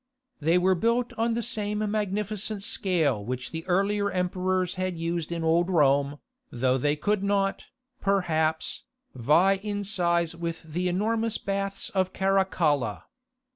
[0.39, 5.43] They were built on the same magnificent scale which the earlier emperors had used in
[5.43, 6.17] Old Rome,
[6.51, 7.65] though they could not,
[7.99, 8.81] perhaps,
[9.13, 13.03] vie in size with the enormous Baths of Caracalla.